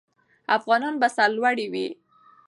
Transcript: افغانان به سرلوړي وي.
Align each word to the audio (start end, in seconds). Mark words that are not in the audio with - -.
افغانان 0.57 0.93
به 1.01 1.07
سرلوړي 1.15 1.67
وي. 1.73 1.87